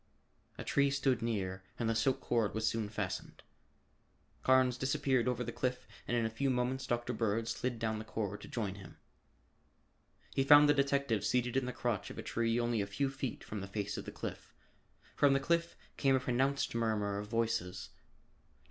[0.57, 3.43] A tree stood near and the silk cord was soon fastened.
[4.41, 7.13] Carnes disappeared over the cliff and in a few moments Dr.
[7.13, 8.97] Bird slid down the cord to join him.
[10.33, 13.43] He found the detective seated in the crotch of a tree only a few feet
[13.43, 14.55] from the face of the cliff.
[15.15, 17.89] From the cliff came a pronounced murmur of voices.
[17.89, 18.01] Dr.